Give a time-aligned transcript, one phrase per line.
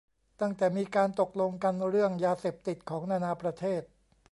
[0.41, 3.81] ตั้งแต่มีการตกลงกันเรื่องยาเสพติดของนานาประเทศ